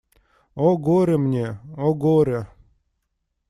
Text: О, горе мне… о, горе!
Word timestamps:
О, 0.55 0.77
горе 0.79 1.17
мне… 1.19 1.59
о, 1.77 1.93
горе! 1.93 2.47